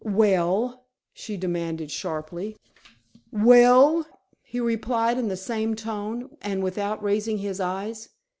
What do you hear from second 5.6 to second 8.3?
tone, and without raising his eyes.